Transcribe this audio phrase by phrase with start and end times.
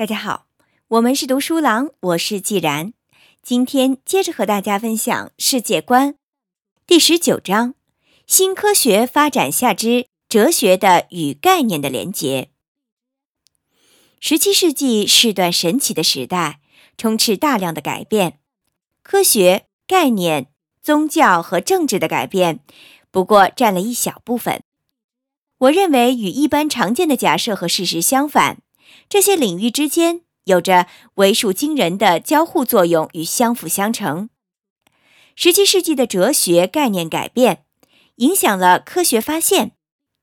[0.00, 0.46] 大家好，
[0.88, 2.94] 我们是读书郎，我是既然。
[3.42, 6.14] 今天接着和大家分享世界观
[6.86, 7.74] 第十九章：
[8.26, 12.48] 新科学发展下之哲学的与概念的连结。
[14.20, 16.60] 十七世纪是段神奇的时代，
[16.96, 18.38] 充斥大量的改变，
[19.02, 20.46] 科学、概念、
[20.80, 22.60] 宗教和政治的改变，
[23.10, 24.62] 不过占了一小部分。
[25.58, 28.62] 我认为与一般常见的假设和事实相反。
[29.10, 34.30] 这些领域之间有着为数惊人的交互作用与相辅相成。
[35.34, 37.64] 十七世纪的哲学概念改变
[38.16, 39.72] 影响了科学发现，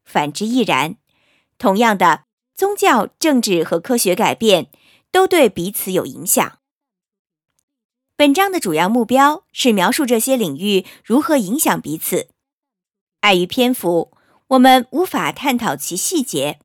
[0.06, 0.96] 反之亦然。
[1.58, 2.24] 同样的，
[2.56, 4.70] 宗教、政治和科学改变
[5.12, 6.60] 都对彼此有影响。
[8.16, 12.30] 本章的主要目标是描述这些领域如何影响彼此。
[13.20, 14.14] 碍于篇幅，
[14.48, 16.60] 我们无法探讨其细节。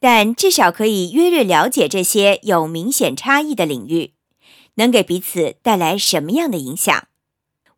[0.00, 4.12] 但至少可以约略了解这些有明显差异的领域
[4.74, 7.08] 能给彼此带来什么样的影响。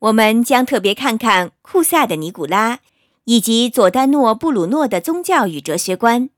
[0.00, 2.80] 我们将特别看看库萨的尼古拉
[3.24, 6.30] 以及佐丹诺布鲁诺的宗教与哲学观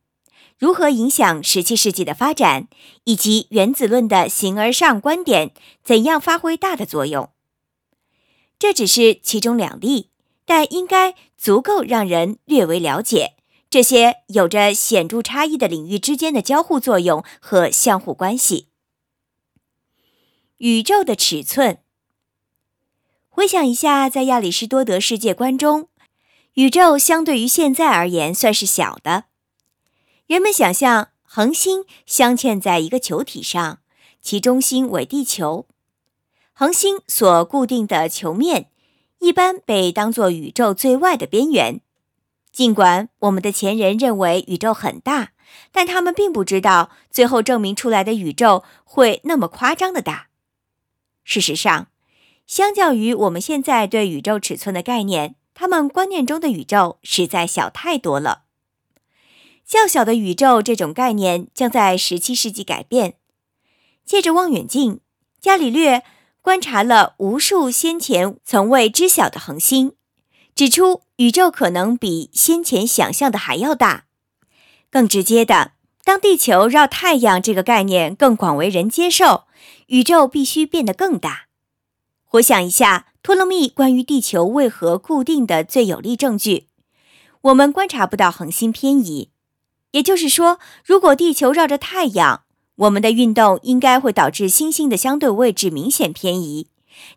[0.58, 2.68] 如何影响十七世纪的发展，
[3.04, 5.50] 以及原子论的形而上观点
[5.82, 7.30] 怎样发挥大的作用。
[8.60, 10.10] 这只是其中两例，
[10.44, 13.34] 但应该足够让人略微了解。
[13.72, 18.68] 这些有着显著差异的领域之间的交互作用和相互关系。
[20.58, 21.78] 宇宙的尺寸。
[23.30, 25.88] 回想一下，在亚里士多德世界观中，
[26.52, 29.24] 宇宙相对于现在而言算是小的。
[30.26, 33.78] 人们想象恒星镶嵌在一个球体上，
[34.20, 35.66] 其中心为地球。
[36.52, 38.68] 恒星所固定的球面
[39.20, 41.80] 一般被当作宇宙最外的边缘。
[42.52, 45.32] 尽管我们的前人认为宇宙很大，
[45.72, 50.28] 但他们并不知道最后证明出来的宇宙会那么夸张的大。
[51.24, 51.88] 事实上，
[52.46, 58.42] 相较于我们现在对宇宙尺寸的概念，他们观念中的宇宙实在小太多了。
[59.64, 63.14] 较小的宇宙这种概念将在17世纪改变。
[64.04, 65.00] 借着望远镜，
[65.40, 66.02] 伽利略
[66.42, 69.94] 观察了无数先前从未知晓的恒星。
[70.54, 74.04] 指出宇宙可能比先前想象的还要大。
[74.90, 75.72] 更直接的，
[76.04, 79.44] 当地球绕太阳这个概念更广为人接受，
[79.86, 81.46] 宇宙必须变得更大。
[82.24, 86.66] 回想一下托勒密关于地球为何固定的最有力证据：
[87.42, 89.30] 我们观察不到恒星偏移。
[89.92, 92.44] 也就是说，如果地球绕着太阳，
[92.76, 96.68] 我们的运动应该会导致星星的相对位置明显偏移。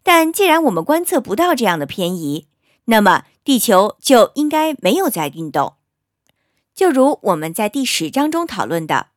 [0.03, 2.47] 但既然我们观测不到这样的偏移，
[2.85, 5.73] 那么，地球就应该没有在运动，
[6.73, 9.07] 就如我们在第十章中讨论的，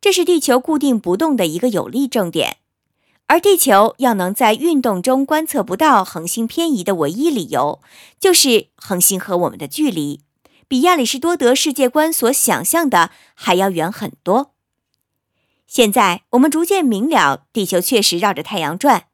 [0.00, 2.58] 这是地球固定不动的一个有力证点。
[3.28, 7.80] 而地球要能在运动中观测不到恒星偏移的唯一理由，
[8.20, 10.20] 就是恒星和我们的距离
[10.68, 14.52] 比亚里士多德世界观所想象的还要远很多。
[15.66, 19.06] 现在我们逐渐明了，地球确实绕着太阳转。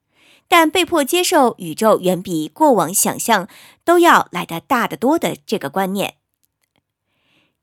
[0.53, 3.49] 但被迫接受宇宙远比过往想象
[3.87, 6.17] 都要来得大得多的这个观念，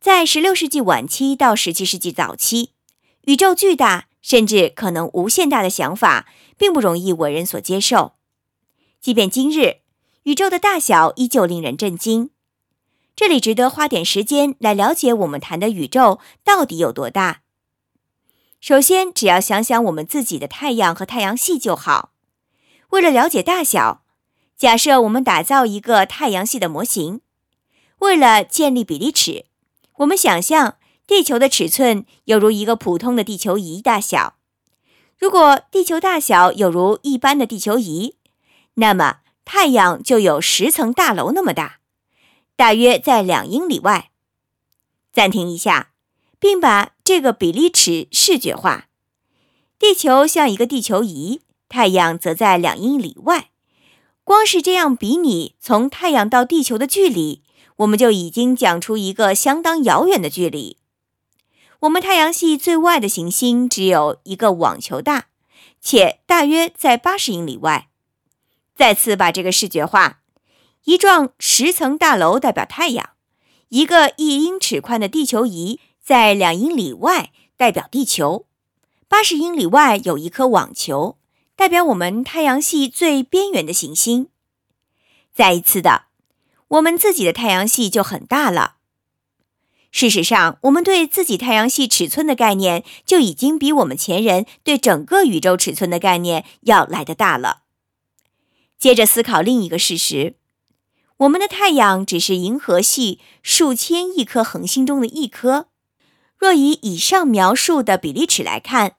[0.01, 2.71] 在16世纪晚期到17世纪早期，
[3.25, 6.25] 宇宙巨大甚至可能无限大的想法
[6.57, 8.13] 并不容易为人所接受。
[8.99, 9.81] 即便今日，
[10.23, 12.31] 宇宙的大小依旧令人震惊。
[13.15, 17.43] 这里值得花点时间来了解我们谈的宇宙到底有多大。
[18.59, 22.13] 首先，只要想想我们自己的太阳和太阳系就好。
[22.89, 24.03] 为了了解大小，
[24.57, 27.21] 假设我们打造一个太阳系的模型。
[27.99, 29.45] 为了建立比例尺，
[29.97, 34.37] 我们想象地球的尺寸有如一个普通的地球仪大小。
[35.17, 38.15] 如果地球大小有如一般的地球仪，
[38.75, 41.79] 那么太阳就有十层大楼那么大，
[42.55, 44.11] 大约在两英里外。
[45.11, 45.91] 暂停一下，
[46.39, 48.87] 并把这个比例尺视觉化。
[49.77, 51.41] 地球像一个地球仪。
[51.69, 53.51] 太阳则在两英里外，
[54.23, 57.43] 光是这样比拟从太阳到地球的距离，
[57.77, 60.77] 我们就已经讲出一个相当遥远的距离。
[61.81, 65.27] 我们太阳系最外的行星只有一个网球大，
[65.79, 67.87] 且大约在八十英里外。
[68.75, 70.21] 再次把这个视觉化：
[70.85, 73.11] 一幢十层大楼代表太阳，
[73.69, 78.47] 一个一英尺宽的地球仪在两英里外代表地球，
[79.07, 81.18] 八十英里外有一颗网球。
[81.59, 84.29] 代表我们太阳系最边缘的行星。
[85.35, 86.05] 再一次的，
[86.69, 88.77] 我们自己的太阳系就很大了。
[89.91, 97.63] 事实上，我们对自己太阳系尺寸的概念就已经比我们前人对整个宇宙尺寸的概念要来得大了。
[98.77, 100.35] 接着思考另一个事实：
[101.17, 105.67] 我们的太阳只是银河系数千亿颗恒星中的一颗。
[106.37, 108.95] 若以以上描述的比例尺来看，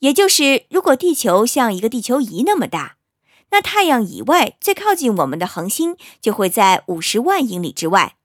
[0.00, 2.96] 也就是如果地球像一个地球仪那么大，
[3.50, 8.16] 那太阳以外最靠近我们的恒星就会在五十万英里之外。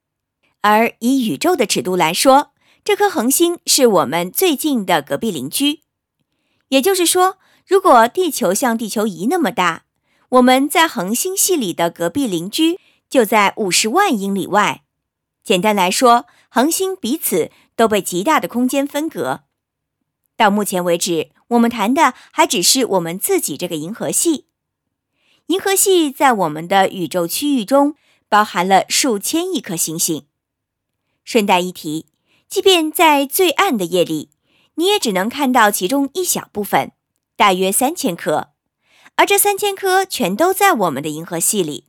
[0.62, 2.52] 而以宇宙的尺度来说，
[2.84, 5.82] 这颗恒星是我们最近的隔壁邻居。
[6.70, 9.84] 也就是说，如果地球像地球仪那么大，
[10.30, 12.80] 我们在恒星系里的隔壁邻居
[13.10, 14.84] 就在五十万英里外。
[15.44, 19.44] 简单来说，恒星彼此都被极大的空间分隔。
[20.36, 24.46] 到目前为止，我们谈的还只是我们自己这个银河系。
[25.48, 27.96] 银河系在我们的宇宙区域中
[28.28, 30.26] 包含了数千亿颗星星。
[31.24, 32.06] 顺带一提，
[32.48, 34.30] 即便在最暗的夜里，
[34.76, 36.92] 你也只能看到其中一小部分，
[37.36, 38.50] 大约三千颗，
[39.16, 41.86] 而这三千颗全都在我们的银河系里。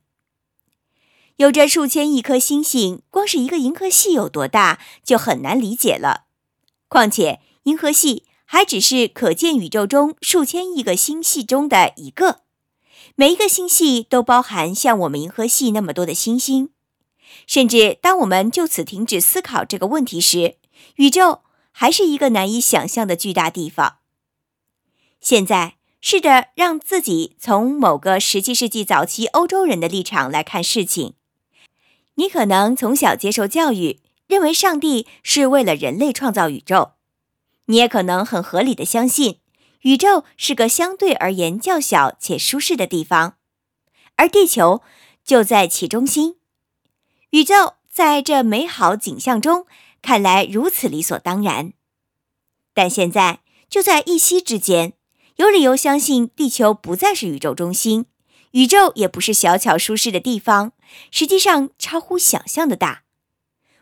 [1.37, 6.25] 有着数千亿颗星星，光是一个银河系有多大就很难理解了。
[6.87, 12.41] 况且，银河系还只是可见宇宙中数千亿个星系中的一个，
[13.15, 16.69] 每一个星系都包含像我们银河系那么多的星星。
[17.47, 20.57] 甚至当我们就此停止思考这个问题时，
[20.97, 23.99] 宇宙还是一个难以想象的巨大地方。
[25.21, 31.13] 现在，试着让自己从某个十七世纪早期欧洲人的立场来看事情。
[32.15, 36.95] 你可能从小接受教育，认为上帝是为了人类创造宇宙；
[37.71, 39.39] 你也可能很合理的相信，
[39.83, 43.37] 宇宙是个相对而言较小且舒适的地方，
[44.17, 44.81] 而地球
[45.23, 46.35] 就在其中心。
[47.29, 49.65] 宇宙在这美好景象中
[50.01, 51.71] 看来如此理所当然，
[52.73, 53.39] 但现在
[53.69, 54.91] 就在一夕之间，
[55.37, 58.05] 有理由相信地球不再是宇宙中心，
[58.51, 60.73] 宇宙也不是小巧舒适的地方，
[61.09, 63.03] 实际上超乎想象的大。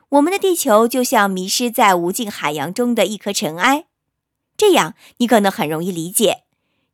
[0.09, 3.85] 我们的地球就像迷失在无尽海洋中的一颗尘埃，
[4.57, 6.43] 这样你可能很容易理解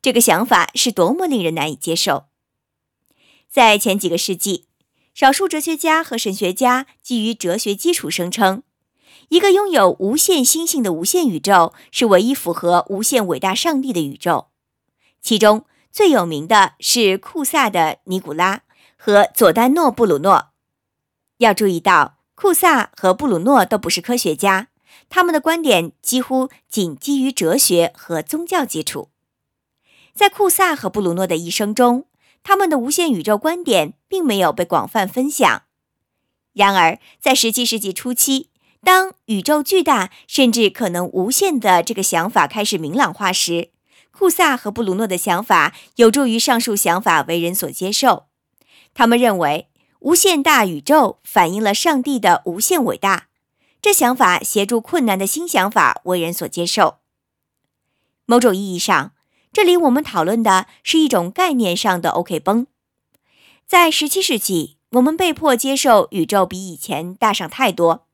[0.01, 2.25] 这个想法是多么令人难以接受。
[3.49, 4.65] 在前几个世纪。
[5.15, 8.63] 少数哲学家和神学家基于哲学基础声称，
[9.29, 14.47] 一个拥有无限星星的无限宇宙是唯一符合无限伟大上帝的宇宙。
[15.21, 18.63] 其中最有名的是库萨的尼古拉
[18.97, 20.49] 和佐丹诺布鲁诺。
[21.37, 24.67] 要注意到，库萨和布鲁诺都不是科学家，
[25.09, 29.09] 他们的观点几乎仅基于哲学和宗教基础。
[30.13, 32.05] 在库萨和布鲁诺的一生中。
[32.47, 35.63] 他们的无限宇宙观点并没有被广泛分享。
[36.53, 38.51] 然而，在17世纪初期，
[38.83, 43.71] 当宇宙巨大甚至可能无限的这个想法开始明朗化时，
[44.11, 48.27] 库萨和布鲁诺的想法有助于上述想法为人所接受。
[48.93, 49.67] 他们认为，
[50.05, 53.27] 无限大宇宙反映了上帝的无限伟大。
[53.81, 56.97] 这想法协助困难的新想法为人所接受。
[58.25, 59.11] 某种意义上。
[59.51, 62.67] 这里我们讨论的是一种概念上的 OK 崩。
[63.65, 68.05] 在17世纪，我们被迫接受宇宙比以前大上太多。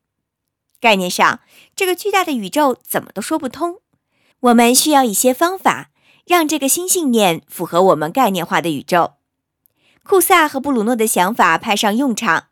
[0.79, 1.39] 概念上，
[1.75, 3.79] 这个巨大的宇宙怎么都说不通。
[4.41, 5.89] 我们需要一些方法，
[6.27, 9.13] 让这个新信念符合我们概念化的宇宙。
[10.11, 12.47] 库萨和布鲁诺的想法派上用场。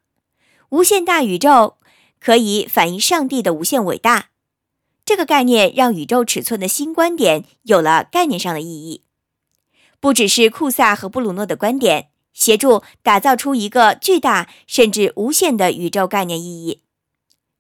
[0.70, 1.75] 无限大宇宙
[2.18, 4.30] 可以反映上帝的无限伟大。
[5.04, 9.04] 这个概念让宇宙尺寸的新观点有了概念上的意义，
[10.00, 16.84] 不只是库萨和布鲁诺的观点协助打造出一个巨大甚至无限的宇宙概念意义。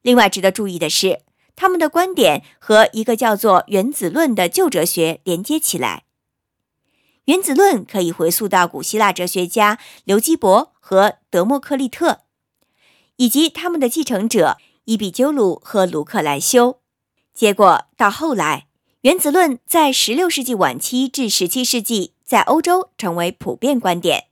[0.01, 1.23] 另外值得注意的是，
[1.57, 6.05] 他们的观点和一个叫做原子论的旧哲学连接起来。
[7.29, 12.21] 原子论可以回溯到古希腊哲学家刘基伯和德谟克利特，
[13.17, 16.79] 以及他们的继承者伊比鸠鲁和卢克莱修。
[17.31, 18.65] 结果到后来，
[19.01, 24.29] 原子论在16世纪晚期至17世纪在欧洲成为普遍观点。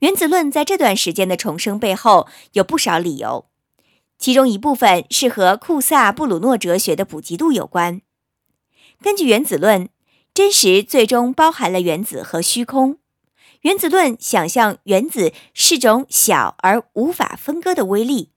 [0.00, 3.46] 原子论在这段时间的重生背后有不少理由，
[4.18, 8.02] 其中一部分是和库萨布鲁诺哲学的普及度有关。
[9.00, 9.88] 根据原子论，
[10.32, 12.98] 真实最终包含了原子和虚空。
[13.62, 18.30] 原子论想象原子是种小而无法分割的微粒，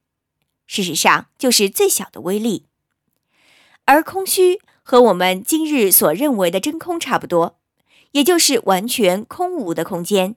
[0.68, 2.66] 事实上就是最小的微粒。
[3.86, 7.58] 而空虚和我们今日所认为的真空差不多，
[8.12, 10.36] 也就是完全空无的空间。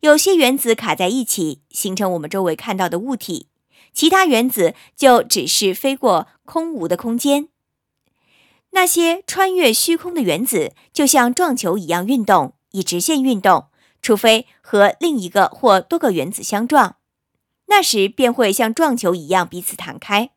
[0.00, 3.48] 有些原子卡在一起，形成我们周围看到的物体，
[3.92, 7.48] 其他原子就只是飞过空无的空间。
[8.76, 13.68] 那些穿越虚空的原子就像撞球一样运动，以直线运动，
[14.02, 16.96] 除非和另一个或多个原子相撞，
[17.68, 20.28] 那时便会像撞球一样彼此弹开。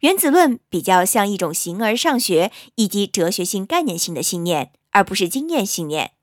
[0.00, 6.14] 原子论比较像一种形而上学以及哲学性概念性的信念，而不是经验信念。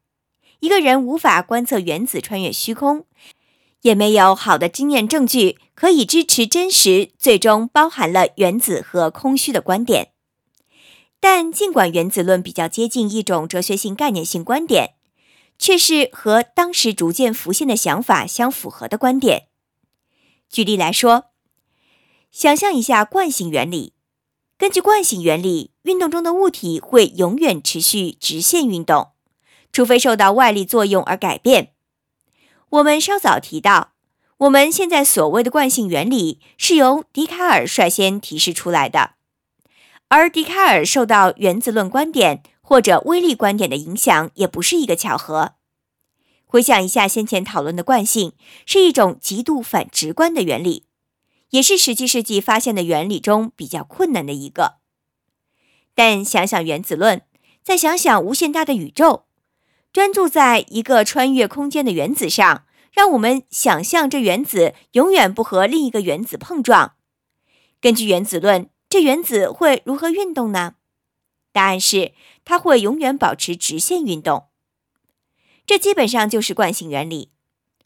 [0.59, 3.05] 一个人无法观测原子穿越虚空。
[3.83, 10.14] 也没有好的经验证据可以支持真实最终包含了原子和空虚的观点。
[11.27, 14.93] 但尽管原子论比较接近一种哲学性概念性观点，
[15.57, 19.47] 却是和当时逐渐浮现的想法相符合的观点。
[20.51, 21.31] 举例来说，
[22.31, 23.93] 想象一下惯性原理。
[24.59, 29.13] 根据惯性原理，运动中的物体会永远持续直线运动，
[29.73, 31.71] 除非受到外力作用而改变。
[32.69, 33.93] 我们稍早提到，
[34.37, 39.14] 我们现在所谓的惯性原理是由笛卡尔率先提示出来的，
[40.07, 45.53] 而笛卡尔受到原子论观点或者微粒观点的影响，也不是一个巧合。
[46.45, 48.33] 回想一下先前讨论的惯性，
[48.65, 50.85] 是一种极度反直观的原理，
[51.49, 54.75] 也是十七世纪发现的原理中比较困难的一个。
[55.93, 57.23] 但想想原子论，
[57.63, 59.25] 再想想无限大的宇宙。
[59.91, 66.95] 专注在一个穿越空间的原子上，让我们想象这原子永远不和另一个原子碰撞。
[67.79, 70.75] 根据原子论，这原子会如何运动呢？
[71.51, 72.13] 答案是
[72.45, 74.45] 它会永远保持直线运动。
[75.65, 77.29] 这基本上就是惯性原理。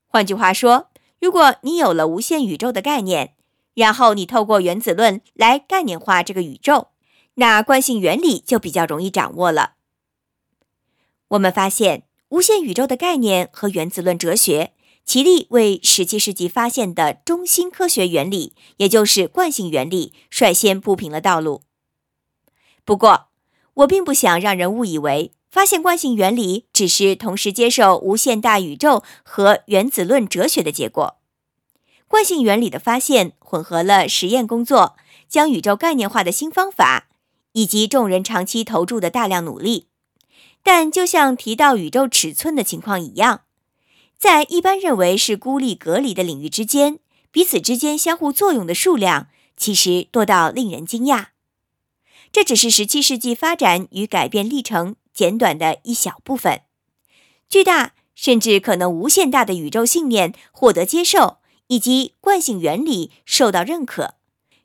[0.06, 3.34] 换句话说，如果你有了无限宇宙的概念，
[3.74, 6.90] 然后你透过原子论来概念化这个宇宙，
[7.34, 9.78] 那惯性原理就比较容易掌握了。
[11.30, 14.74] 我们发现，无限宇宙的概念和原子论哲学，
[15.10, 21.64] 齐力为十七世纪发现的中心科学原理，也就是惯性原理，率先铺平了道路。
[22.86, 23.30] 不过，
[23.74, 31.18] 我并不想让人误以为发现惯性原理只是同时接受无限大宇宙和原子论哲学的结果。
[32.08, 34.96] 惯性原理的发现混合了实验工作、
[35.28, 37.08] 将宇宙概念化的新方法，
[37.54, 39.88] 以及众人长期投注的大量努力。
[40.62, 43.42] 但就像提到宇宙尺寸的情况一样，
[44.20, 47.00] 在一般认为是孤立隔离的领域之间，
[47.32, 51.28] 彼此之间相互作用的数量其实多到令人惊讶。
[52.34, 56.62] 这只是十七世纪发展与改变历程简短的一小部分。
[57.48, 64.16] 巨大甚至可能无限大的宇宙信念获得接受，以及惯性原理受到认可，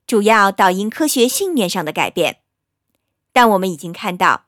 [0.05, 2.41] 主要导因科学信念上的改变。
[3.33, 4.47] 但我们已经看到。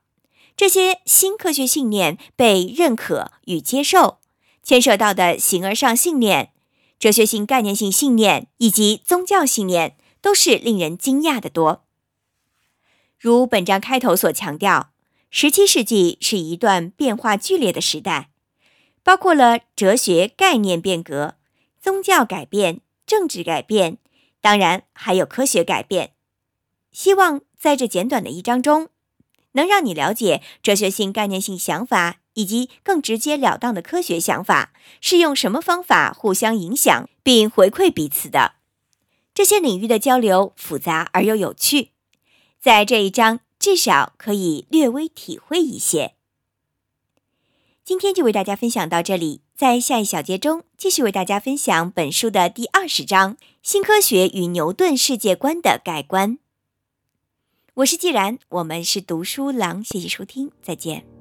[0.57, 4.17] 这些新科学信念被认可与接受，
[4.67, 6.51] 牵涉到的形而上信念、
[6.99, 11.85] 哲学性概念性信念以及宗教信念，都是令人惊讶的多。
[13.17, 14.91] 如本章开头所强调，
[15.29, 18.29] 十七世纪是一段变化剧烈的时代，
[19.03, 21.35] 包括了哲学概念变革、
[21.79, 23.99] 宗教改变、政治改变，
[24.41, 26.11] 当然还有科学改变。
[26.91, 28.89] 希望在这简短的一章中。
[29.53, 38.53] 能让你了解哲学性概念性想法以及更直截了当的科学想法是用什么方法互相影响并回馈彼此的。
[39.33, 41.89] 这些领域的交流复杂而又有趣，
[42.59, 46.13] 在这一章至少可以略微体会一些。
[47.83, 56.37] 今天就为大家分享到这里，在下一小节中继续为大家分享本书的第二十章“新科学与牛顿世界观的改观”。
[57.75, 61.16] 我是既然，我们是读书郎，谢谢收听，再见。